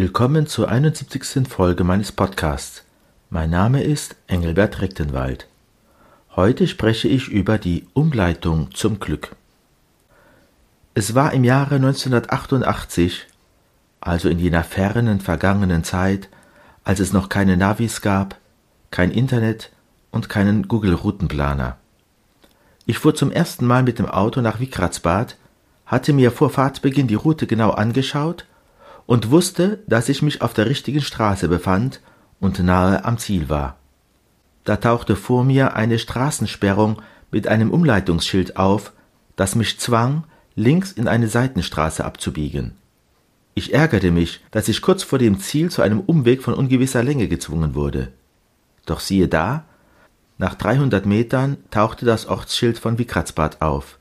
Willkommen 0.00 0.46
zur 0.46 0.68
71. 0.68 1.48
Folge 1.48 1.82
meines 1.82 2.12
Podcasts. 2.12 2.84
Mein 3.30 3.50
Name 3.50 3.82
ist 3.82 4.14
Engelbert 4.28 4.80
Rechtenwald. 4.80 5.48
Heute 6.36 6.68
spreche 6.68 7.08
ich 7.08 7.26
über 7.26 7.58
die 7.58 7.84
Umleitung 7.94 8.72
zum 8.72 9.00
Glück. 9.00 9.34
Es 10.94 11.16
war 11.16 11.32
im 11.32 11.42
Jahre 11.42 11.74
1988, 11.74 13.26
also 14.00 14.28
in 14.28 14.38
jener 14.38 14.62
fernen 14.62 15.18
vergangenen 15.18 15.82
Zeit, 15.82 16.28
als 16.84 17.00
es 17.00 17.12
noch 17.12 17.28
keine 17.28 17.56
Navis 17.56 18.00
gab, 18.00 18.36
kein 18.92 19.10
Internet 19.10 19.72
und 20.12 20.28
keinen 20.28 20.68
Google-Routenplaner. 20.68 21.76
Ich 22.86 23.00
fuhr 23.00 23.16
zum 23.16 23.32
ersten 23.32 23.66
Mal 23.66 23.82
mit 23.82 23.98
dem 23.98 24.06
Auto 24.06 24.42
nach 24.42 24.60
Wikratzbad, 24.60 25.36
hatte 25.86 26.12
mir 26.12 26.30
vor 26.30 26.50
Fahrtbeginn 26.50 27.08
die 27.08 27.16
Route 27.16 27.48
genau 27.48 27.72
angeschaut 27.72 28.44
und 29.08 29.30
wusste, 29.30 29.82
dass 29.86 30.10
ich 30.10 30.20
mich 30.20 30.42
auf 30.42 30.52
der 30.52 30.66
richtigen 30.66 31.00
Straße 31.00 31.48
befand 31.48 32.02
und 32.40 32.58
nahe 32.58 33.06
am 33.06 33.16
Ziel 33.16 33.48
war. 33.48 33.78
Da 34.64 34.76
tauchte 34.76 35.16
vor 35.16 35.44
mir 35.44 35.74
eine 35.74 35.98
Straßensperrung 35.98 37.00
mit 37.30 37.48
einem 37.48 37.70
Umleitungsschild 37.70 38.58
auf, 38.58 38.92
das 39.34 39.54
mich 39.54 39.80
zwang, 39.80 40.24
links 40.56 40.92
in 40.92 41.08
eine 41.08 41.26
Seitenstraße 41.26 42.04
abzubiegen. 42.04 42.76
Ich 43.54 43.72
ärgerte 43.72 44.10
mich, 44.10 44.44
dass 44.50 44.68
ich 44.68 44.82
kurz 44.82 45.04
vor 45.04 45.18
dem 45.18 45.40
Ziel 45.40 45.70
zu 45.70 45.80
einem 45.80 46.00
Umweg 46.00 46.42
von 46.42 46.52
ungewisser 46.52 47.02
Länge 47.02 47.28
gezwungen 47.28 47.74
wurde. 47.74 48.12
Doch 48.84 49.00
siehe 49.00 49.26
da, 49.26 49.64
nach 50.36 50.54
300 50.54 51.06
Metern 51.06 51.56
tauchte 51.70 52.04
das 52.04 52.26
Ortsschild 52.26 52.78
von 52.78 52.98
Wikratzbad 52.98 53.62
auf. 53.62 53.98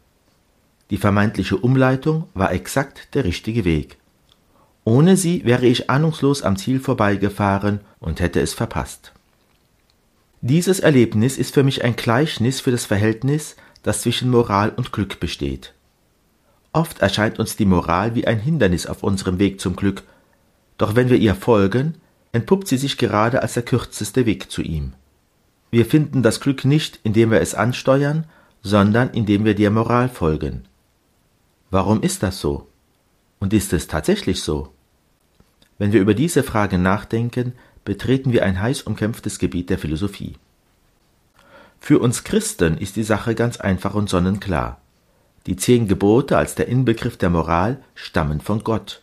Die 0.89 0.98
vermeintliche 0.98 1.55
Umleitung 1.55 2.28
war 2.34 2.52
exakt 2.52 3.16
der 3.16 3.23
richtige 3.23 3.64
Weg. 3.64 3.98
Ohne 4.88 5.18
sie 5.18 5.44
wäre 5.44 5.66
ich 5.66 5.90
ahnungslos 5.90 6.44
am 6.44 6.55
Ziel 6.55 6.80
vorbeigefahren 6.80 7.82
und 8.00 8.22
hätte 8.22 8.40
es 8.40 8.54
verpasst. 8.54 9.12
Dieses 10.39 10.80
Erlebnis 10.80 11.38
ist 11.38 11.56
für 11.56 11.64
mich 11.64 11.84
ein 11.84 11.98
Gleichnis 11.98 12.61
für 12.61 12.72
das 12.72 12.86
Verhältnis, 12.86 13.58
das 13.84 14.03
zwischen 14.03 14.31
Moral 14.31 14.70
und 14.70 14.94
Glück 14.94 15.20
besteht. 15.20 15.73
Oft 16.72 17.00
erscheint 17.00 17.38
uns 17.38 17.58
die 17.58 17.66
Moral 17.66 18.16
wie 18.16 18.28
ein 18.28 18.39
Hindernis 18.39 18.86
auf 18.86 19.03
unserem 19.03 19.39
Weg 19.39 19.59
zum 19.59 19.76
Glück, 19.76 20.03
doch 20.78 20.95
wenn 20.95 21.09
wir 21.09 21.17
ihr 21.17 21.36
folgen, 21.36 21.95
entpuppt 22.31 22.70
sie 22.70 22.78
sich 22.78 22.98
gerade 22.98 23.42
als 23.42 23.56
der 23.56 23.64
kürzeste 23.64 24.26
Weg 24.26 24.50
zu 24.50 24.61
ihm. 24.61 24.94
Wir 25.70 25.86
finden 25.86 26.23
das 26.23 26.39
Glück 26.39 26.64
nicht, 26.64 27.02
indem 27.04 27.31
wir 27.31 27.42
es 27.42 27.56
ansteuern, 27.56 28.23
sondern 28.64 29.09
indem 29.09 29.44
wir 29.44 29.54
der 29.54 29.70
Moral 29.70 30.08
folgen. 30.08 30.64
Warum 31.72 32.02
ist 32.02 32.23
das 32.23 32.39
so? 32.39 32.70
Und 33.39 33.52
ist 33.52 33.73
es 33.73 33.88
tatsächlich 33.88 34.42
so? 34.42 34.72
Wenn 35.78 35.94
wir 35.94 36.02
über 36.02 36.14
diese 36.14 36.44
Frage 36.44 36.78
nachdenken, 36.78 37.53
betreten 37.86 38.33
wir 38.33 38.44
ein 38.44 38.61
heiß 38.61 38.81
umkämpftes 38.81 39.39
Gebiet 39.39 39.70
der 39.70 39.78
Philosophie. 39.78 40.36
Für 41.80 42.00
uns 42.00 42.23
Christen 42.23 42.78
ist 42.78 42.95
die 42.95 43.03
Sache 43.03 43.36
ganz 43.36 43.59
einfach 43.59 43.94
und 43.94 44.09
sonnenklar. 44.09 44.81
Die 45.45 45.55
zehn 45.55 45.88
Gebote 45.88 46.38
als 46.38 46.55
der 46.55 46.67
Inbegriff 46.67 47.17
der 47.17 47.30
Moral 47.30 47.78
stammen 47.95 48.42
von 48.42 48.64
Gott. 48.64 49.02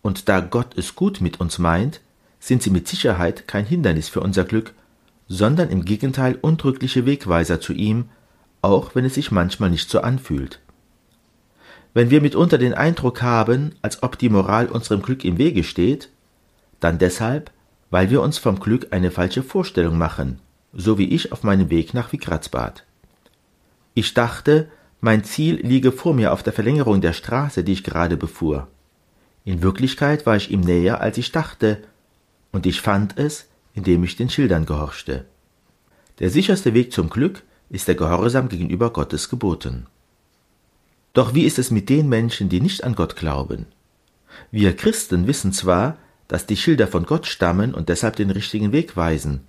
Und 0.00 0.28
da 0.28 0.40
Gott 0.40 0.78
es 0.78 0.94
gut 0.94 1.20
mit 1.20 1.40
uns 1.40 1.58
meint, 1.58 2.00
sind 2.40 2.62
sie 2.62 2.70
mit 2.70 2.88
Sicherheit 2.88 3.48
kein 3.48 3.66
Hindernis 3.66 4.08
für 4.08 4.20
unser 4.20 4.44
Glück, 4.44 4.72
sondern 5.28 5.68
im 5.68 5.84
Gegenteil 5.84 6.38
undrückliche 6.40 7.04
Wegweiser 7.04 7.60
zu 7.60 7.72
ihm, 7.72 8.08
auch 8.62 8.94
wenn 8.94 9.04
es 9.04 9.14
sich 9.14 9.30
manchmal 9.32 9.70
nicht 9.70 9.90
so 9.90 10.00
anfühlt. 10.00 10.60
Wenn 11.96 12.10
wir 12.10 12.20
mitunter 12.20 12.58
den 12.58 12.74
Eindruck 12.74 13.22
haben, 13.22 13.74
als 13.80 14.02
ob 14.02 14.18
die 14.18 14.28
Moral 14.28 14.66
unserem 14.66 15.00
Glück 15.00 15.24
im 15.24 15.38
Wege 15.38 15.64
steht, 15.64 16.10
dann 16.78 16.98
deshalb, 16.98 17.50
weil 17.88 18.10
wir 18.10 18.20
uns 18.20 18.36
vom 18.36 18.60
Glück 18.60 18.88
eine 18.90 19.10
falsche 19.10 19.42
Vorstellung 19.42 19.96
machen, 19.96 20.38
so 20.74 20.98
wie 20.98 21.08
ich 21.08 21.32
auf 21.32 21.42
meinem 21.42 21.70
Weg 21.70 21.94
nach 21.94 22.12
Wikratzbad. 22.12 22.84
Ich 23.94 24.12
dachte, 24.12 24.68
mein 25.00 25.24
Ziel 25.24 25.54
liege 25.66 25.90
vor 25.90 26.12
mir 26.12 26.34
auf 26.34 26.42
der 26.42 26.52
Verlängerung 26.52 27.00
der 27.00 27.14
Straße, 27.14 27.64
die 27.64 27.72
ich 27.72 27.82
gerade 27.82 28.18
befuhr. 28.18 28.68
In 29.46 29.62
Wirklichkeit 29.62 30.26
war 30.26 30.36
ich 30.36 30.50
ihm 30.50 30.60
näher, 30.60 31.00
als 31.00 31.16
ich 31.16 31.32
dachte, 31.32 31.78
und 32.52 32.66
ich 32.66 32.82
fand 32.82 33.16
es, 33.16 33.46
indem 33.72 34.04
ich 34.04 34.16
den 34.16 34.28
Schildern 34.28 34.66
gehorchte. 34.66 35.24
Der 36.18 36.28
sicherste 36.28 36.74
Weg 36.74 36.92
zum 36.92 37.08
Glück 37.08 37.42
ist 37.70 37.88
der 37.88 37.94
Gehorsam 37.94 38.50
gegenüber 38.50 38.90
Gottes 38.92 39.30
Geboten. 39.30 39.86
Doch 41.16 41.32
wie 41.32 41.44
ist 41.44 41.58
es 41.58 41.70
mit 41.70 41.88
den 41.88 42.10
Menschen, 42.10 42.50
die 42.50 42.60
nicht 42.60 42.84
an 42.84 42.94
Gott 42.94 43.16
glauben? 43.16 43.64
Wir 44.50 44.76
Christen 44.76 45.26
wissen 45.26 45.50
zwar, 45.50 45.96
dass 46.28 46.44
die 46.44 46.58
Schilder 46.58 46.86
von 46.86 47.06
Gott 47.06 47.24
stammen 47.24 47.72
und 47.72 47.88
deshalb 47.88 48.16
den 48.16 48.28
richtigen 48.28 48.70
Weg 48.70 48.98
weisen. 48.98 49.40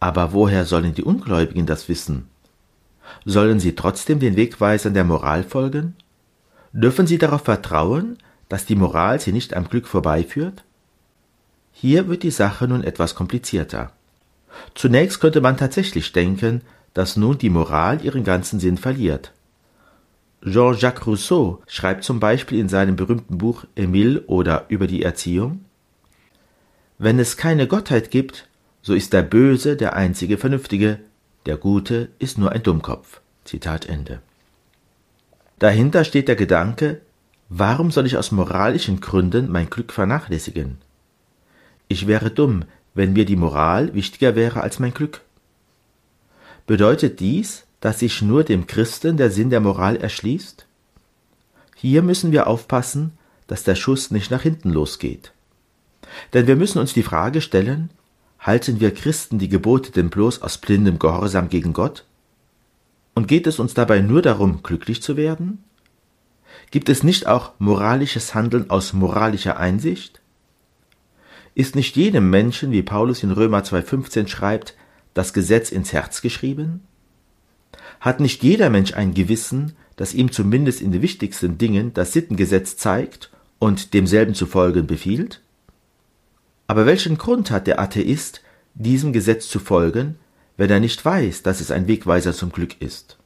Aber 0.00 0.32
woher 0.32 0.64
sollen 0.64 0.94
die 0.94 1.02
Ungläubigen 1.02 1.66
das 1.66 1.90
wissen? 1.90 2.28
Sollen 3.26 3.60
sie 3.60 3.74
trotzdem 3.74 4.20
den 4.20 4.36
Wegweisern 4.36 4.94
der 4.94 5.04
Moral 5.04 5.42
folgen? 5.42 5.96
Dürfen 6.72 7.06
sie 7.06 7.18
darauf 7.18 7.42
vertrauen, 7.42 8.16
dass 8.48 8.64
die 8.64 8.74
Moral 8.74 9.20
sie 9.20 9.32
nicht 9.32 9.52
am 9.52 9.68
Glück 9.68 9.86
vorbeiführt? 9.86 10.64
Hier 11.72 12.08
wird 12.08 12.22
die 12.22 12.30
Sache 12.30 12.68
nun 12.68 12.82
etwas 12.82 13.14
komplizierter. 13.14 13.92
Zunächst 14.74 15.20
könnte 15.20 15.42
man 15.42 15.58
tatsächlich 15.58 16.12
denken, 16.12 16.62
dass 16.94 17.18
nun 17.18 17.36
die 17.36 17.50
Moral 17.50 18.02
ihren 18.02 18.24
ganzen 18.24 18.60
Sinn 18.60 18.78
verliert. 18.78 19.32
Jean-Jacques 20.46 21.06
Rousseau 21.06 21.60
schreibt 21.66 22.04
zum 22.04 22.20
Beispiel 22.20 22.60
in 22.60 22.68
seinem 22.68 22.94
berühmten 22.94 23.36
Buch 23.36 23.64
Emile 23.74 24.22
oder 24.26 24.66
über 24.68 24.86
die 24.86 25.02
Erziehung 25.02 25.64
Wenn 26.98 27.18
es 27.18 27.36
keine 27.36 27.66
Gottheit 27.66 28.12
gibt, 28.12 28.48
so 28.80 28.94
ist 28.94 29.12
der 29.12 29.22
Böse 29.22 29.76
der 29.76 29.96
einzige 29.96 30.38
Vernünftige, 30.38 31.00
der 31.46 31.56
Gute 31.56 32.10
ist 32.20 32.38
nur 32.38 32.52
ein 32.52 32.62
Dummkopf. 32.62 33.20
Zitat 33.44 33.86
Ende. 33.86 34.20
Dahinter 35.58 36.04
steht 36.04 36.28
der 36.28 36.36
Gedanke, 36.36 37.00
warum 37.48 37.90
soll 37.90 38.06
ich 38.06 38.16
aus 38.16 38.30
moralischen 38.30 39.00
Gründen 39.00 39.50
mein 39.50 39.68
Glück 39.68 39.92
vernachlässigen? 39.92 40.78
Ich 41.88 42.06
wäre 42.06 42.30
dumm, 42.30 42.64
wenn 42.94 43.14
mir 43.14 43.24
die 43.24 43.36
Moral 43.36 43.94
wichtiger 43.94 44.36
wäre 44.36 44.60
als 44.60 44.78
mein 44.78 44.94
Glück. 44.94 45.22
Bedeutet 46.66 47.18
dies, 47.20 47.65
dass 47.86 48.00
sich 48.00 48.20
nur 48.20 48.42
dem 48.42 48.66
Christen 48.66 49.16
der 49.16 49.30
Sinn 49.30 49.48
der 49.48 49.60
Moral 49.60 49.94
erschließt? 49.94 50.66
Hier 51.76 52.02
müssen 52.02 52.32
wir 52.32 52.48
aufpassen, 52.48 53.12
dass 53.46 53.62
der 53.62 53.76
Schuss 53.76 54.10
nicht 54.10 54.28
nach 54.32 54.42
hinten 54.42 54.70
losgeht. 54.70 55.30
Denn 56.32 56.48
wir 56.48 56.56
müssen 56.56 56.80
uns 56.80 56.94
die 56.94 57.04
Frage 57.04 57.40
stellen, 57.40 57.90
halten 58.40 58.80
wir 58.80 58.92
Christen 58.92 59.38
die 59.38 59.48
Gebote 59.48 59.92
denn 59.92 60.10
bloß 60.10 60.42
aus 60.42 60.58
blindem 60.58 60.98
Gehorsam 60.98 61.48
gegen 61.48 61.74
Gott? 61.74 62.04
Und 63.14 63.28
geht 63.28 63.46
es 63.46 63.60
uns 63.60 63.72
dabei 63.72 64.00
nur 64.00 64.20
darum, 64.20 64.64
glücklich 64.64 65.00
zu 65.00 65.16
werden? 65.16 65.62
Gibt 66.72 66.88
es 66.88 67.04
nicht 67.04 67.28
auch 67.28 67.52
moralisches 67.60 68.34
Handeln 68.34 68.68
aus 68.68 68.94
moralischer 68.94 69.58
Einsicht? 69.58 70.20
Ist 71.54 71.76
nicht 71.76 71.94
jedem 71.94 72.30
Menschen, 72.30 72.72
wie 72.72 72.82
Paulus 72.82 73.22
in 73.22 73.30
Römer 73.30 73.60
2.15 73.60 74.26
schreibt, 74.26 74.74
das 75.14 75.32
Gesetz 75.32 75.70
ins 75.70 75.92
Herz 75.92 76.20
geschrieben? 76.20 76.82
Hat 78.00 78.20
nicht 78.20 78.42
jeder 78.42 78.70
Mensch 78.70 78.94
ein 78.94 79.14
Gewissen, 79.14 79.72
das 79.96 80.14
ihm 80.14 80.30
zumindest 80.30 80.80
in 80.80 80.92
den 80.92 81.02
wichtigsten 81.02 81.58
Dingen 81.58 81.94
das 81.94 82.12
Sittengesetz 82.12 82.76
zeigt 82.76 83.30
und 83.58 83.94
demselben 83.94 84.34
zu 84.34 84.46
folgen 84.46 84.86
befiehlt? 84.86 85.40
Aber 86.66 86.86
welchen 86.86 87.16
Grund 87.16 87.50
hat 87.50 87.66
der 87.66 87.80
Atheist, 87.80 88.42
diesem 88.74 89.12
Gesetz 89.12 89.48
zu 89.48 89.58
folgen, 89.58 90.16
wenn 90.56 90.70
er 90.70 90.80
nicht 90.80 91.04
weiß, 91.04 91.42
dass 91.42 91.60
es 91.60 91.70
ein 91.70 91.88
Wegweiser 91.88 92.32
zum 92.32 92.52
Glück 92.52 92.80
ist? 92.80 93.16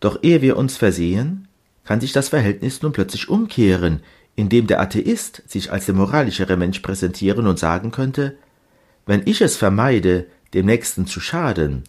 Doch 0.00 0.22
ehe 0.22 0.42
wir 0.42 0.56
uns 0.56 0.76
versehen, 0.76 1.48
kann 1.84 2.00
sich 2.00 2.12
das 2.12 2.30
Verhältnis 2.30 2.82
nun 2.82 2.92
plötzlich 2.92 3.28
umkehren, 3.28 4.00
indem 4.36 4.66
der 4.66 4.80
Atheist 4.80 5.42
sich 5.46 5.70
als 5.70 5.86
der 5.86 5.94
moralischere 5.94 6.56
Mensch 6.56 6.80
präsentieren 6.80 7.46
und 7.46 7.58
sagen 7.58 7.90
könnte, 7.90 8.36
wenn 9.06 9.22
ich 9.26 9.40
es 9.40 9.56
vermeide, 9.56 10.26
dem 10.54 10.66
Nächsten 10.66 11.06
zu 11.06 11.20
schaden 11.20 11.84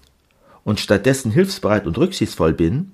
und 0.66 0.82
stattdessen 0.82 1.32
hilfsbereit 1.32 1.88
und 1.88 1.98
rücksichtsvoll 1.98 2.52
bin, 2.52 2.92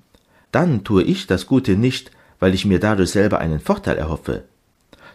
dann 0.51 0.83
tue 0.83 1.01
ich 1.01 1.25
das 1.25 1.47
Gute 1.47 1.75
nicht, 1.75 2.11
weil 2.39 2.53
ich 2.53 2.65
mir 2.65 2.79
dadurch 2.79 3.09
selber 3.09 3.39
einen 3.39 3.59
Vorteil 3.59 3.97
erhoffe, 3.97 4.43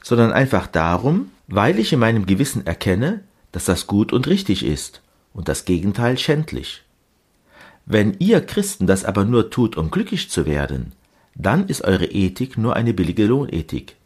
sondern 0.02 0.32
einfach 0.32 0.66
darum, 0.66 1.30
weil 1.46 1.78
ich 1.78 1.92
in 1.92 2.00
meinem 2.00 2.26
Gewissen 2.26 2.66
erkenne, 2.66 3.20
dass 3.52 3.66
das 3.66 3.86
gut 3.86 4.12
und 4.12 4.26
richtig 4.26 4.64
ist 4.64 5.02
und 5.32 5.48
das 5.48 5.64
Gegenteil 5.64 6.18
schändlich. 6.18 6.82
Wenn 7.84 8.16
ihr 8.18 8.40
Christen 8.40 8.86
das 8.86 9.04
aber 9.04 9.24
nur 9.24 9.50
tut, 9.50 9.76
um 9.76 9.90
glücklich 9.90 10.30
zu 10.30 10.46
werden, 10.46 10.92
dann 11.34 11.68
ist 11.68 11.84
eure 11.84 12.06
Ethik 12.06 12.58
nur 12.58 12.74
eine 12.74 12.94
billige 12.94 13.26
Lohnethik. 13.26 13.96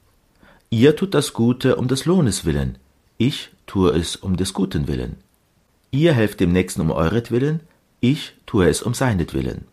Ihr 0.70 0.96
tut 0.96 1.14
das 1.14 1.32
Gute 1.32 1.76
um 1.76 1.88
des 1.88 2.04
Lohnes 2.04 2.44
willen, 2.44 2.78
ich 3.16 3.50
tue 3.66 3.90
es 3.90 4.16
um 4.16 4.36
des 4.36 4.52
Guten 4.52 4.88
willen. 4.88 5.16
Ihr 5.92 6.12
helft 6.12 6.40
dem 6.40 6.52
Nächsten 6.52 6.80
um 6.80 6.90
euretwillen, 6.90 7.60
ich 8.00 8.34
tue 8.46 8.68
es 8.68 8.82
um 8.82 8.94
seinetwillen. 8.94 9.66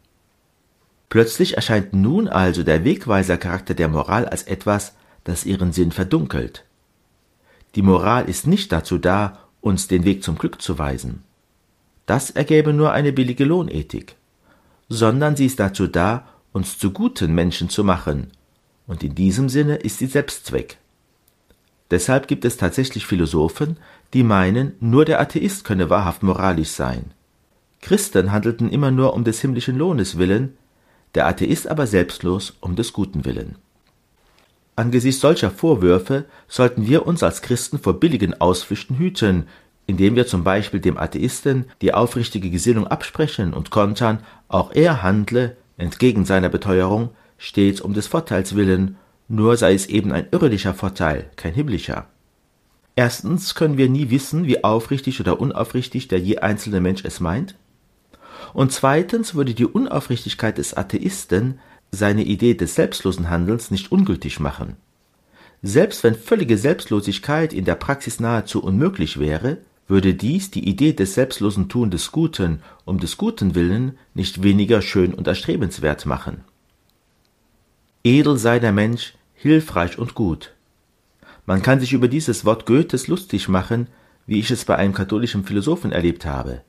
Plötzlich 1.10 1.56
erscheint 1.56 1.94
nun 1.94 2.28
also 2.28 2.64
der 2.64 2.84
Wegweisercharakter 2.84 3.74
der 3.74 3.88
Moral 3.88 4.26
als 4.26 4.44
etwas, 4.44 4.96
das 5.24 5.46
ihren 5.46 5.72
Sinn 5.72 5.92
verdunkelt. 5.92 6.66
Die 7.76 7.82
Moral 7.82 8.30
ist 8.30 8.48
nicht 8.48 8.72
dazu 8.72 8.98
da, 8.98 9.40
uns 9.62 9.88
den 9.88 10.04
Weg 10.04 10.24
zum 10.24 10.38
Glück 10.38 10.62
zu 10.62 10.78
weisen. 10.78 11.24
Das 12.06 12.30
ergäbe 12.30 12.74
nur 12.74 12.92
eine 12.92 13.12
billige 13.14 13.46
Lohnethik, 13.46 14.16
sondern 14.90 15.36
sie 15.36 15.46
ist 15.46 15.60
dazu 15.60 15.88
da, 15.88 16.28
uns 16.54 16.78
zu 16.78 16.92
guten 16.92 17.34
Menschen 17.34 17.70
zu 17.70 17.84
machen, 17.84 18.32
und 18.88 19.04
in 19.04 19.16
diesem 19.16 19.50
Sinne 19.50 19.76
ist 19.76 20.00
sie 20.00 20.08
Selbstzweck. 20.08 20.78
Deshalb 21.92 22.28
gibt 22.28 22.46
es 22.46 22.58
tatsächlich 22.58 23.06
Philosophen, 23.06 23.78
die 24.14 24.24
meinen, 24.24 24.74
nur 24.80 25.06
der 25.06 25.20
Atheist 25.20 25.64
könne 25.64 25.90
wahrhaft 25.90 26.24
moralisch 26.24 26.70
sein. 26.70 27.12
Christen 27.82 28.32
handelten 28.32 28.70
immer 28.70 28.92
nur 28.92 29.14
um 29.14 29.24
des 29.24 29.42
himmlischen 29.42 29.78
Lohnes 29.78 30.18
willen, 30.18 30.58
der 31.16 31.28
Atheist 31.28 31.68
aber 31.68 31.88
selbstlos 31.88 32.58
um 32.60 32.76
des 32.76 32.94
Guten 32.94 33.26
willen. 33.26 33.56
Angesichts 34.76 35.22
solcher 35.22 35.50
Vorwürfe 35.50 36.26
sollten 36.48 36.86
wir 36.86 37.08
uns 37.08 37.24
als 37.24 37.42
Christen 37.42 37.80
vor 37.80 38.00
billigen 38.00 38.40
Ausflüchten 38.40 38.98
hüten, 38.98 39.48
indem 39.88 40.16
wir 40.16 40.28
zum 40.28 40.44
Beispiel 40.44 40.80
dem 40.80 40.98
Atheisten 40.98 41.66
die 41.82 41.94
aufrichtige 41.94 42.52
Gesinnung 42.52 42.86
absprechen 42.86 43.54
und 43.54 43.72
kontern, 43.72 44.20
auch 44.50 44.72
er 44.74 45.02
handle, 45.02 45.58
entgegen 45.78 46.26
seiner 46.26 46.50
Beteuerung, 46.50 47.10
stets 47.38 47.82
um 47.82 47.94
des 47.94 48.08
Vorteils 48.08 48.56
willen, 48.56 48.98
nur 49.28 49.58
sei 49.58 49.74
es 49.74 49.88
eben 49.88 50.12
ein 50.12 50.28
irdischer 50.32 50.74
Vorteil, 50.74 51.30
kein 51.38 51.54
himmlischer. 51.54 52.08
Erstens 52.96 53.56
können 53.56 53.78
wir 53.78 53.90
nie 53.90 54.10
wissen, 54.10 54.46
wie 54.46 54.64
aufrichtig 54.64 55.20
oder 55.20 55.40
unaufrichtig 55.40 56.08
der 56.08 56.20
je 56.20 56.40
einzelne 56.40 56.82
Mensch 56.82 57.04
es 57.06 57.20
meint. 57.20 57.56
Und 58.54 58.72
zweitens 58.72 59.36
würde 59.36 59.54
die 59.54 59.66
Unaufrichtigkeit 59.66 60.58
des 60.58 60.76
Atheisten 60.76 61.60
seine 61.92 62.24
Idee 62.24 62.54
des 62.54 62.76
selbstlosen 62.76 63.30
Handelns 63.30 63.72
nicht 63.72 63.92
ungültig 63.92 64.40
machen. 64.40 64.76
Selbst 65.64 66.04
wenn 66.04 66.16
völlige 66.16 66.58
Selbstlosigkeit 66.58 67.54
in 67.54 67.66
der 67.66 67.76
Praxis 67.76 68.20
nahezu 68.20 68.64
unmöglich 68.64 69.20
wäre, 69.20 69.58
würde 69.88 70.14
dies 70.14 70.52
die 70.52 70.68
Idee 70.68 70.94
des 70.94 71.14
selbstlosen 71.14 71.70
Tun 71.70 71.92
des 71.92 72.12
Guten 72.12 72.62
um 72.86 73.00
des 73.00 73.18
Guten 73.18 73.56
willen 73.56 73.98
nicht 74.14 74.44
weniger 74.44 74.82
schön 74.82 75.14
und 75.14 75.28
erstrebenswert 75.28 76.06
machen. 76.06 76.44
Edel 78.04 78.38
sei 78.38 78.60
der 78.60 78.74
Mensch, 78.74 79.16
hilfreich 79.34 79.98
und 79.98 80.14
gut. 80.14 80.54
Man 81.46 81.62
kann 81.62 81.80
sich 81.80 81.94
über 81.94 82.08
dieses 82.08 82.46
Wort 82.46 82.66
Goethes 82.66 83.08
lustig 83.08 83.48
machen, 83.48 83.88
wie 84.26 84.40
ich 84.40 84.52
es 84.52 84.66
bei 84.66 84.76
einem 84.76 84.94
katholischen 84.94 85.46
Philosophen 85.46 85.92
erlebt 85.92 86.26
habe. 86.26 86.62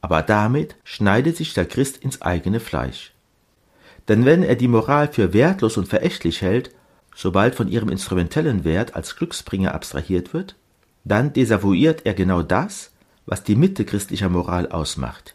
Aber 0.00 0.22
damit 0.22 0.76
schneidet 0.84 1.36
sich 1.36 1.54
der 1.54 1.66
Christ 1.66 1.98
ins 1.98 2.22
eigene 2.22 2.60
Fleisch. 2.60 3.12
Denn 4.08 4.24
wenn 4.24 4.42
er 4.42 4.56
die 4.56 4.68
Moral 4.68 5.08
für 5.08 5.32
wertlos 5.32 5.76
und 5.76 5.88
verächtlich 5.88 6.42
hält, 6.42 6.70
sobald 7.14 7.54
von 7.54 7.68
ihrem 7.68 7.90
instrumentellen 7.90 8.64
Wert 8.64 8.96
als 8.96 9.16
Glücksbringer 9.16 9.74
abstrahiert 9.74 10.32
wird, 10.32 10.56
dann 11.04 11.32
desavouiert 11.32 12.06
er 12.06 12.14
genau 12.14 12.42
das, 12.42 12.92
was 13.26 13.44
die 13.44 13.56
Mitte 13.56 13.84
christlicher 13.84 14.28
Moral 14.28 14.70
ausmacht, 14.70 15.34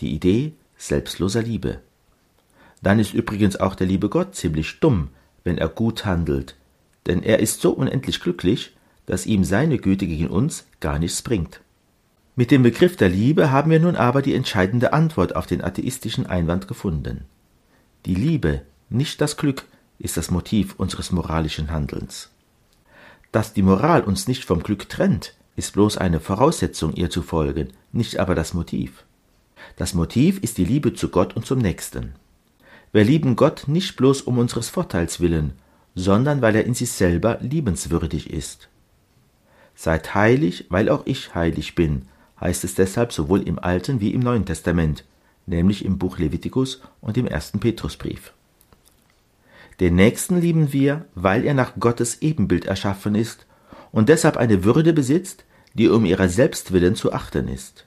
die 0.00 0.12
Idee 0.12 0.52
selbstloser 0.76 1.42
Liebe. 1.42 1.80
Dann 2.82 2.98
ist 2.98 3.14
übrigens 3.14 3.56
auch 3.56 3.74
der 3.74 3.86
liebe 3.86 4.08
Gott 4.08 4.34
ziemlich 4.34 4.80
dumm, 4.80 5.08
wenn 5.44 5.58
er 5.58 5.68
gut 5.68 6.04
handelt, 6.04 6.56
denn 7.06 7.22
er 7.22 7.38
ist 7.38 7.60
so 7.60 7.72
unendlich 7.72 8.20
glücklich, 8.20 8.76
dass 9.06 9.26
ihm 9.26 9.44
seine 9.44 9.78
Güte 9.78 10.06
gegen 10.06 10.28
uns 10.28 10.66
gar 10.80 10.98
nichts 10.98 11.22
bringt. 11.22 11.60
Mit 12.40 12.50
dem 12.50 12.62
Begriff 12.62 12.96
der 12.96 13.10
Liebe 13.10 13.50
haben 13.50 13.70
wir 13.70 13.80
nun 13.80 13.96
aber 13.96 14.22
die 14.22 14.34
entscheidende 14.34 14.94
Antwort 14.94 15.36
auf 15.36 15.44
den 15.44 15.62
atheistischen 15.62 16.24
Einwand 16.24 16.68
gefunden. 16.68 17.26
Die 18.06 18.14
Liebe, 18.14 18.62
nicht 18.88 19.20
das 19.20 19.36
Glück, 19.36 19.66
ist 19.98 20.16
das 20.16 20.30
Motiv 20.30 20.74
unseres 20.78 21.12
moralischen 21.12 21.70
Handelns. 21.70 22.30
Dass 23.30 23.52
die 23.52 23.60
Moral 23.60 24.04
uns 24.04 24.26
nicht 24.26 24.46
vom 24.46 24.62
Glück 24.62 24.88
trennt, 24.88 25.34
ist 25.54 25.74
bloß 25.74 25.98
eine 25.98 26.18
Voraussetzung, 26.18 26.94
ihr 26.94 27.10
zu 27.10 27.20
folgen, 27.20 27.74
nicht 27.92 28.18
aber 28.18 28.34
das 28.34 28.54
Motiv. 28.54 29.04
Das 29.76 29.92
Motiv 29.92 30.38
ist 30.38 30.56
die 30.56 30.64
Liebe 30.64 30.94
zu 30.94 31.10
Gott 31.10 31.36
und 31.36 31.44
zum 31.44 31.58
Nächsten. 31.58 32.14
Wir 32.90 33.04
lieben 33.04 33.36
Gott 33.36 33.64
nicht 33.66 33.96
bloß 33.96 34.22
um 34.22 34.38
unseres 34.38 34.70
Vorteils 34.70 35.20
willen, 35.20 35.52
sondern 35.94 36.40
weil 36.40 36.56
er 36.56 36.64
in 36.64 36.72
sich 36.72 36.90
selber 36.90 37.36
liebenswürdig 37.42 38.30
ist. 38.30 38.70
Seid 39.74 40.14
heilig, 40.14 40.68
weil 40.70 40.88
auch 40.88 41.02
ich 41.04 41.34
heilig 41.34 41.74
bin, 41.74 42.06
heißt 42.40 42.64
es 42.64 42.74
deshalb 42.74 43.12
sowohl 43.12 43.42
im 43.42 43.58
Alten 43.58 44.00
wie 44.00 44.12
im 44.12 44.20
Neuen 44.20 44.46
Testament, 44.46 45.04
nämlich 45.46 45.84
im 45.84 45.98
Buch 45.98 46.18
Levitikus 46.18 46.80
und 47.00 47.16
im 47.16 47.26
ersten 47.26 47.60
Petrusbrief. 47.60 48.32
Den 49.80 49.94
Nächsten 49.94 50.40
lieben 50.40 50.72
wir, 50.72 51.06
weil 51.14 51.44
er 51.44 51.54
nach 51.54 51.72
Gottes 51.78 52.20
Ebenbild 52.20 52.66
erschaffen 52.66 53.14
ist 53.14 53.46
und 53.92 54.08
deshalb 54.08 54.36
eine 54.36 54.64
Würde 54.64 54.92
besitzt, 54.92 55.44
die 55.74 55.88
um 55.88 56.04
ihrer 56.04 56.28
selbst 56.28 56.72
willen 56.72 56.96
zu 56.96 57.12
achten 57.12 57.48
ist. 57.48 57.86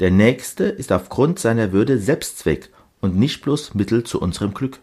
Der 0.00 0.10
Nächste 0.10 0.64
ist 0.64 0.92
aufgrund 0.92 1.38
seiner 1.38 1.72
Würde 1.72 1.98
Selbstzweck 1.98 2.70
und 3.00 3.16
nicht 3.16 3.42
bloß 3.42 3.74
Mittel 3.74 4.04
zu 4.04 4.20
unserem 4.20 4.52
Glück. 4.54 4.78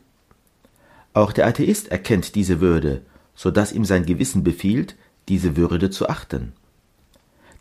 Auch 1.14 1.32
der 1.32 1.46
Atheist 1.46 1.90
erkennt 1.90 2.36
diese 2.36 2.60
Würde, 2.60 3.02
so 3.36 3.52
dass 3.52 3.72
ihm 3.72 3.86
sein 3.86 4.06
Gewissen 4.06 4.44
befiehlt, 4.44 4.96
diese 5.30 5.56
Würde 5.56 5.90
zu 5.90 6.10
achten. 6.10 6.54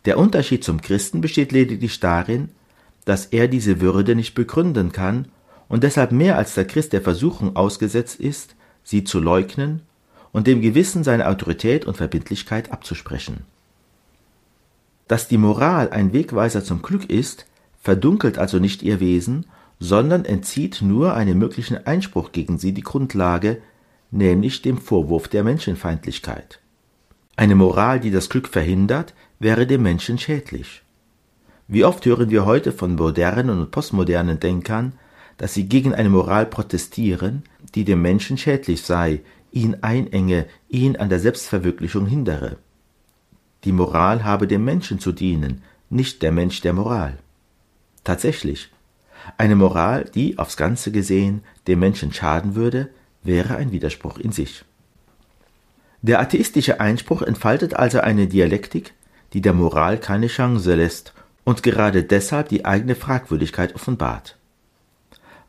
Der 0.05 0.17
Unterschied 0.17 0.63
zum 0.63 0.81
Christen 0.81 1.21
besteht 1.21 1.51
lediglich 1.51 1.99
darin, 1.99 2.49
dass 3.05 3.25
er 3.27 3.47
diese 3.47 3.81
Würde 3.81 4.15
nicht 4.15 4.33
begründen 4.33 4.91
kann 4.91 5.27
und 5.69 5.83
deshalb 5.83 6.11
mehr 6.11 6.37
als 6.37 6.55
der 6.55 6.65
Christ 6.65 6.93
der 6.93 7.01
Versuchung 7.01 7.55
ausgesetzt 7.55 8.19
ist, 8.19 8.55
sie 8.83 9.03
zu 9.03 9.19
leugnen 9.19 9.81
und 10.31 10.47
dem 10.47 10.61
Gewissen 10.61 11.03
seine 11.03 11.27
Autorität 11.27 11.85
und 11.85 11.97
Verbindlichkeit 11.97 12.71
abzusprechen. 12.71 13.45
Dass 15.07 15.27
die 15.27 15.37
Moral 15.37 15.89
ein 15.89 16.13
Wegweiser 16.13 16.63
zum 16.63 16.81
Glück 16.81 17.09
ist, 17.09 17.45
verdunkelt 17.81 18.37
also 18.37 18.59
nicht 18.59 18.83
ihr 18.83 18.99
Wesen, 18.99 19.45
sondern 19.79 20.25
entzieht 20.25 20.81
nur 20.81 21.13
einem 21.13 21.37
möglichen 21.37 21.85
Einspruch 21.85 22.31
gegen 22.31 22.57
sie 22.57 22.73
die 22.73 22.83
Grundlage, 22.83 23.61
nämlich 24.11 24.61
dem 24.61 24.77
Vorwurf 24.77 25.27
der 25.27 25.43
Menschenfeindlichkeit. 25.43 26.59
Eine 27.35 27.55
Moral, 27.55 27.99
die 27.99 28.11
das 28.11 28.29
Glück 28.29 28.47
verhindert, 28.47 29.13
wäre 29.39 29.65
dem 29.65 29.81
Menschen 29.81 30.19
schädlich. 30.19 30.83
Wie 31.67 31.83
oft 31.83 32.05
hören 32.05 32.29
wir 32.29 32.45
heute 32.45 32.71
von 32.71 32.95
modernen 32.95 33.49
und 33.49 33.71
postmodernen 33.71 34.39
Denkern, 34.39 34.93
dass 35.37 35.53
sie 35.53 35.67
gegen 35.67 35.95
eine 35.95 36.09
Moral 36.09 36.45
protestieren, 36.45 37.43
die 37.73 37.85
dem 37.85 38.01
Menschen 38.01 38.37
schädlich 38.37 38.83
sei, 38.83 39.21
ihn 39.51 39.77
einenge, 39.81 40.45
ihn 40.69 40.95
an 40.95 41.09
der 41.09 41.19
Selbstverwirklichung 41.19 42.05
hindere. 42.05 42.57
Die 43.63 43.71
Moral 43.71 44.23
habe 44.23 44.45
dem 44.45 44.63
Menschen 44.63 44.99
zu 44.99 45.11
dienen, 45.11 45.63
nicht 45.89 46.21
der 46.21 46.31
Mensch 46.31 46.61
der 46.61 46.73
Moral. 46.73 47.17
Tatsächlich, 48.03 48.69
eine 49.37 49.55
Moral, 49.55 50.05
die, 50.13 50.37
aufs 50.37 50.57
Ganze 50.57 50.91
gesehen, 50.91 51.41
dem 51.67 51.79
Menschen 51.79 52.13
schaden 52.13 52.55
würde, 52.55 52.89
wäre 53.23 53.55
ein 53.55 53.71
Widerspruch 53.71 54.17
in 54.17 54.31
sich. 54.31 54.65
Der 56.03 56.19
atheistische 56.19 56.81
Einspruch 56.81 57.21
entfaltet 57.21 57.75
also 57.75 58.01
eine 58.01 58.27
Dialektik, 58.27 58.93
die 59.31 59.41
der 59.41 59.53
Moral 59.53 59.97
keine 59.97 60.27
Chance 60.27 60.75
lässt 60.75 61.13
und 61.45 61.63
gerade 61.63 62.03
deshalb 62.03 62.49
die 62.49 62.65
eigene 62.65 62.95
Fragwürdigkeit 62.95 63.73
offenbart. 63.73 64.37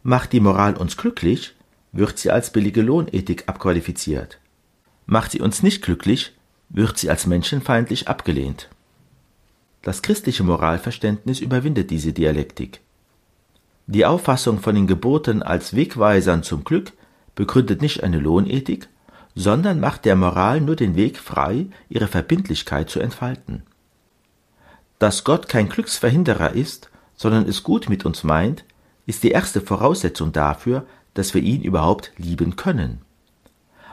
Macht 0.04 0.32
die 0.32 0.38
Moral 0.38 0.76
uns 0.76 0.96
glücklich, 0.96 1.56
wird 1.90 2.18
sie 2.18 2.30
als 2.30 2.52
billige 2.52 2.82
Lohnethik 2.82 3.48
abqualifiziert. 3.48 4.38
Macht 5.06 5.32
sie 5.32 5.40
uns 5.40 5.64
nicht 5.64 5.82
glücklich, 5.82 6.36
wird 6.68 6.98
sie 6.98 7.10
als 7.10 7.26
menschenfeindlich 7.26 8.06
abgelehnt. 8.06 8.68
Das 9.82 10.02
christliche 10.02 10.44
Moralverständnis 10.44 11.40
überwindet 11.40 11.90
diese 11.90 12.12
Dialektik. 12.12 12.80
Die 13.88 14.06
Auffassung 14.06 14.60
von 14.60 14.76
den 14.76 14.86
Geboten 14.86 15.42
als 15.42 15.74
Wegweisern 15.74 16.44
zum 16.44 16.62
Glück 16.62 16.92
begründet 17.34 17.82
nicht 17.82 18.04
eine 18.04 18.20
Lohnethik, 18.20 18.88
sondern 19.34 19.80
macht 19.80 20.04
der 20.04 20.16
Moral 20.16 20.60
nur 20.60 20.76
den 20.76 20.94
Weg 20.94 21.18
frei, 21.18 21.66
ihre 21.88 22.06
Verbindlichkeit 22.06 22.88
zu 22.88 23.00
entfalten. 23.00 23.62
Dass 24.98 25.24
Gott 25.24 25.48
kein 25.48 25.68
Glücksverhinderer 25.68 26.52
ist, 26.52 26.90
sondern 27.16 27.48
es 27.48 27.62
gut 27.62 27.88
mit 27.88 28.04
uns 28.04 28.24
meint, 28.24 28.64
ist 29.06 29.22
die 29.22 29.30
erste 29.30 29.60
Voraussetzung 29.60 30.32
dafür, 30.32 30.86
dass 31.14 31.34
wir 31.34 31.42
ihn 31.42 31.62
überhaupt 31.62 32.12
lieben 32.16 32.56
können. 32.56 33.00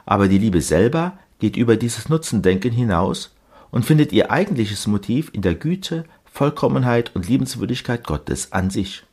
Aber 0.06 0.28
die 0.28 0.38
Liebe 0.38 0.62
selber 0.62 1.18
geht 1.40 1.58
über 1.58 1.76
dieses 1.76 2.10
Nutzendenken 2.10 2.72
hinaus 2.72 3.36
und 3.72 3.86
findet 3.86 4.12
ihr 4.12 4.32
eigentliches 4.32 4.88
Motiv 4.88 5.30
in 5.34 5.42
der 5.42 5.56
Güte, 5.56 6.06
Vollkommenheit 6.26 7.16
und 7.16 7.28
Liebenswürdigkeit 7.28 8.06
Gottes 8.06 8.52
an 8.52 8.70
sich. 8.70 9.04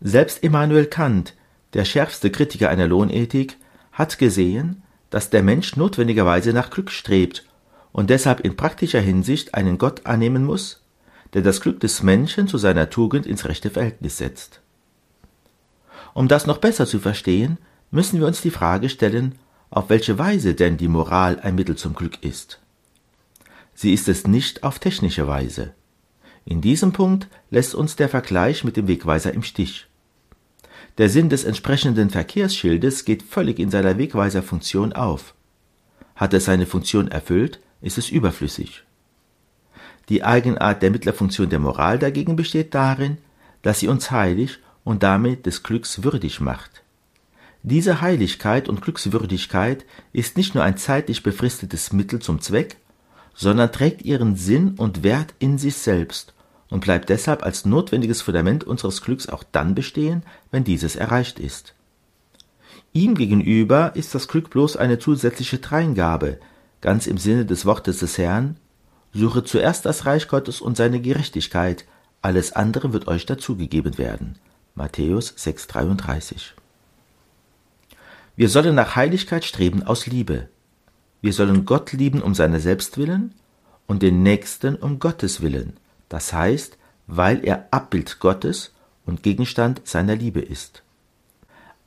Selbst 0.00 0.42
Immanuel 0.42 0.86
Kant, 0.86 1.34
der 1.74 1.84
schärfste 1.84 2.30
Kritiker 2.30 2.68
einer 2.68 2.86
Lohnethik, 2.86 3.56
hat 3.92 4.18
gesehen, 4.18 4.82
dass 5.10 5.30
der 5.30 5.42
Mensch 5.42 5.76
notwendigerweise 5.76 6.52
nach 6.52 6.70
Glück 6.70 6.90
strebt 6.90 7.44
und 7.92 8.10
deshalb 8.10 8.40
in 8.40 8.56
praktischer 8.56 9.00
Hinsicht 9.00 9.54
einen 9.54 9.78
Gott 9.78 10.06
annehmen 10.06 10.44
muss, 10.44 10.82
der 11.34 11.42
das 11.42 11.60
Glück 11.60 11.80
des 11.80 12.02
Menschen 12.02 12.48
zu 12.48 12.58
seiner 12.58 12.90
Tugend 12.90 13.26
ins 13.26 13.44
rechte 13.44 13.70
Verhältnis 13.70 14.18
setzt. 14.18 14.60
Um 16.14 16.28
das 16.28 16.46
noch 16.46 16.58
besser 16.58 16.86
zu 16.86 16.98
verstehen, 16.98 17.58
müssen 17.90 18.20
wir 18.20 18.26
uns 18.26 18.40
die 18.40 18.50
Frage 18.50 18.88
stellen, 18.88 19.38
auf 19.70 19.88
welche 19.88 20.18
Weise 20.18 20.54
denn 20.54 20.76
die 20.76 20.88
Moral 20.88 21.40
ein 21.40 21.54
Mittel 21.54 21.76
zum 21.76 21.94
Glück 21.94 22.22
ist. 22.22 22.58
sie 23.74 23.92
ist 23.94 24.08
es 24.08 24.26
nicht 24.26 24.64
auf 24.64 24.78
technische 24.78 25.26
Weise. 25.26 25.72
In 26.44 26.60
diesem 26.60 26.92
Punkt 26.92 27.28
lässt 27.50 27.74
uns 27.74 27.96
der 27.96 28.08
Vergleich 28.08 28.64
mit 28.64 28.76
dem 28.76 28.88
Wegweiser 28.88 29.32
im 29.32 29.42
Stich. 29.42 29.86
Der 30.98 31.08
Sinn 31.08 31.28
des 31.28 31.44
entsprechenden 31.44 32.10
Verkehrsschildes 32.10 33.04
geht 33.04 33.22
völlig 33.22 33.58
in 33.58 33.70
seiner 33.70 33.98
Wegweiserfunktion 33.98 34.92
auf. 34.92 35.34
Hat 36.14 36.34
es 36.34 36.44
seine 36.44 36.66
Funktion 36.66 37.08
erfüllt, 37.08 37.60
ist 37.80 37.98
es 37.98 38.10
überflüssig. 38.10 38.84
Die 40.08 40.24
Eigenart 40.24 40.82
der 40.82 40.90
Mittlerfunktion 40.90 41.48
der 41.48 41.58
Moral 41.58 41.98
dagegen 41.98 42.36
besteht 42.36 42.74
darin, 42.74 43.18
dass 43.62 43.80
sie 43.80 43.88
uns 43.88 44.10
heilig 44.10 44.58
und 44.84 45.02
damit 45.02 45.46
des 45.46 45.62
Glücks 45.62 46.02
würdig 46.02 46.40
macht. 46.40 46.82
Diese 47.62 48.00
Heiligkeit 48.00 48.68
und 48.68 48.82
Glückswürdigkeit 48.82 49.84
ist 50.12 50.36
nicht 50.36 50.54
nur 50.54 50.64
ein 50.64 50.76
zeitlich 50.76 51.22
befristetes 51.22 51.92
Mittel 51.92 52.18
zum 52.18 52.40
Zweck, 52.40 52.76
sondern 53.34 53.70
trägt 53.70 54.02
ihren 54.02 54.36
Sinn 54.36 54.74
und 54.76 55.04
Wert 55.04 55.34
in 55.38 55.58
sich 55.58 55.76
selbst 55.76 56.34
und 56.72 56.80
bleibt 56.80 57.10
deshalb 57.10 57.42
als 57.42 57.66
notwendiges 57.66 58.22
Fundament 58.22 58.64
unseres 58.64 59.02
Glücks 59.02 59.28
auch 59.28 59.44
dann 59.52 59.74
bestehen, 59.74 60.22
wenn 60.50 60.64
dieses 60.64 60.96
erreicht 60.96 61.38
ist. 61.38 61.74
Ihm 62.94 63.14
gegenüber 63.14 63.94
ist 63.94 64.14
das 64.14 64.26
Glück 64.26 64.48
bloß 64.48 64.78
eine 64.78 64.98
zusätzliche 64.98 65.58
Dreingabe, 65.58 66.38
ganz 66.80 67.06
im 67.06 67.18
Sinne 67.18 67.44
des 67.44 67.66
Wortes 67.66 67.98
des 67.98 68.16
Herrn, 68.16 68.56
suche 69.12 69.44
zuerst 69.44 69.84
das 69.84 70.06
Reich 70.06 70.28
Gottes 70.28 70.62
und 70.62 70.78
seine 70.78 71.02
Gerechtigkeit, 71.02 71.84
alles 72.22 72.54
andere 72.54 72.94
wird 72.94 73.06
euch 73.06 73.26
dazugegeben 73.26 73.98
werden. 73.98 74.38
Matthäus 74.74 75.36
6,33 75.36 76.52
Wir 78.34 78.48
sollen 78.48 78.74
nach 78.74 78.96
Heiligkeit 78.96 79.44
streben 79.44 79.82
aus 79.82 80.06
Liebe. 80.06 80.48
Wir 81.20 81.34
sollen 81.34 81.66
Gott 81.66 81.92
lieben 81.92 82.22
um 82.22 82.34
seiner 82.34 82.60
selbst 82.60 82.96
willen 82.96 83.34
und 83.86 84.00
den 84.00 84.22
Nächsten 84.22 84.74
um 84.74 84.98
Gottes 84.98 85.42
willen, 85.42 85.76
das 86.12 86.34
heißt, 86.34 86.76
weil 87.06 87.42
er 87.42 87.68
Abbild 87.70 88.20
Gottes 88.20 88.74
und 89.06 89.22
Gegenstand 89.22 89.80
seiner 89.84 90.14
Liebe 90.14 90.40
ist. 90.40 90.82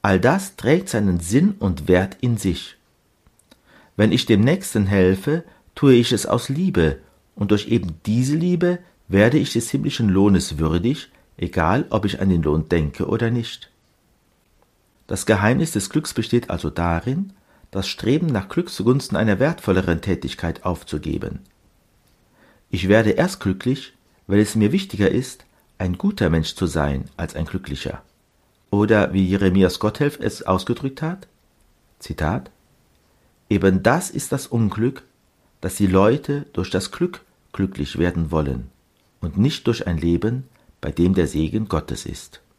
All 0.02 0.20
das 0.20 0.56
trägt 0.56 0.90
seinen 0.90 1.20
Sinn 1.20 1.54
und 1.60 1.88
Wert 1.88 2.18
in 2.22 2.38
sich. 2.38 2.76
Wenn 3.96 4.12
ich 4.12 4.26
dem 4.26 4.42
Nächsten 4.42 4.88
helfe, 4.88 5.44
tue 5.76 5.94
ich 5.94 6.12
es 6.12 6.26
aus 6.26 6.50
Liebe, 6.50 6.98
und 7.36 7.52
durch 7.52 7.68
eben 7.68 8.00
diese 8.08 8.36
Liebe 8.36 8.80
werde 9.08 9.38
ich 9.38 9.54
des 9.54 9.70
himmlischen 9.70 10.10
Lohnes 10.10 10.58
würdig, 10.58 11.12
egal 11.38 11.86
ob 11.92 12.06
ich 12.06 12.20
an 12.20 12.30
den 12.30 12.42
Lohn 12.42 12.68
denke 12.68 13.06
oder 13.06 13.30
nicht. 13.30 13.70
Das 15.06 15.28
Geheimnis 15.28 15.72
des 15.72 15.92
Glücks 15.92 16.16
besteht 16.16 16.50
also 16.50 16.72
darin, 16.72 17.34
das 17.70 17.88
Streben 17.88 18.26
nach 18.26 18.50
Glück 18.50 18.72
zugunsten 18.72 19.18
einer 19.18 19.38
wertvolleren 19.38 20.02
Tätigkeit 20.02 20.66
aufzugeben. 20.66 21.42
Ich 22.72 22.88
werde 22.88 23.12
erst 23.12 23.40
glücklich, 23.40 23.94
weil 24.28 24.40
es 24.40 24.56
mir 24.56 24.72
wichtiger 24.72 25.10
ist, 25.10 25.46
ein 25.78 25.98
guter 25.98 26.30
Mensch 26.30 26.56
zu 26.56 26.66
sein 26.66 27.06
als 27.18 27.36
ein 27.36 27.46
glücklicher. 27.46 28.02
Oder 28.72 29.14
wie 29.14 29.26
Jeremias 29.26 29.80
Gotthelf 29.80 30.20
es 30.20 30.44
ausgedrückt 30.44 31.02
hat, 31.02 31.28
Zitat, 32.00 32.52
Eben 33.50 33.84
das 33.84 34.10
ist 34.10 34.32
das 34.32 34.48
Unglück, 34.48 35.04
dass 35.62 35.76
die 35.76 35.88
Leute 35.88 36.46
durch 36.54 36.70
das 36.72 36.92
Glück 36.92 37.22
glücklich 37.54 37.98
werden 37.98 38.32
wollen 38.32 38.70
und 39.22 39.38
nicht 39.38 39.68
durch 39.68 39.88
ein 39.88 39.98
Leben, 39.98 40.48
bei 40.82 40.92
dem 40.92 41.14
der 41.14 41.28
Segen 41.28 41.68
Gottes 41.68 42.06
ist. 42.06 42.42